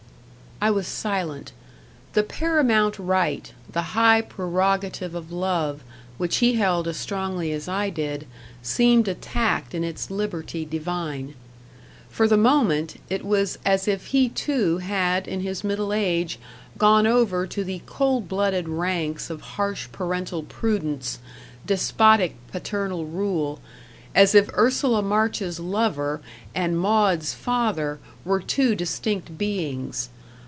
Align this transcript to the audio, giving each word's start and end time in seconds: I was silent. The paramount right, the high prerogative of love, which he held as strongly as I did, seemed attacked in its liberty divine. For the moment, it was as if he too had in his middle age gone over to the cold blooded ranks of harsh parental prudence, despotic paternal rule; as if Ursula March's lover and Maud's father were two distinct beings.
I 0.63 0.69
was 0.69 0.85
silent. 0.85 1.53
The 2.13 2.21
paramount 2.21 2.99
right, 2.99 3.51
the 3.71 3.81
high 3.81 4.21
prerogative 4.21 5.15
of 5.15 5.31
love, 5.31 5.81
which 6.19 6.35
he 6.37 6.53
held 6.53 6.87
as 6.87 6.97
strongly 6.97 7.51
as 7.51 7.67
I 7.67 7.89
did, 7.89 8.27
seemed 8.61 9.07
attacked 9.07 9.73
in 9.73 9.83
its 9.83 10.11
liberty 10.11 10.63
divine. 10.63 11.33
For 12.09 12.27
the 12.27 12.37
moment, 12.37 13.01
it 13.09 13.25
was 13.25 13.57
as 13.65 13.87
if 13.87 14.05
he 14.05 14.29
too 14.29 14.77
had 14.77 15.27
in 15.27 15.39
his 15.39 15.63
middle 15.63 15.91
age 15.91 16.37
gone 16.77 17.07
over 17.07 17.47
to 17.47 17.63
the 17.63 17.81
cold 17.87 18.29
blooded 18.29 18.69
ranks 18.69 19.31
of 19.31 19.41
harsh 19.41 19.87
parental 19.91 20.43
prudence, 20.43 21.17
despotic 21.65 22.35
paternal 22.51 23.07
rule; 23.07 23.59
as 24.13 24.35
if 24.35 24.47
Ursula 24.55 25.01
March's 25.01 25.59
lover 25.59 26.21
and 26.53 26.79
Maud's 26.79 27.33
father 27.33 27.97
were 28.23 28.39
two 28.41 28.75
distinct 28.75 29.39
beings. 29.39 30.09